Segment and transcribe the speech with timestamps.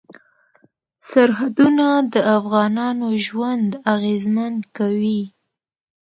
[1.09, 5.21] سرحدونه د افغانانو ژوند اغېزمن کوي.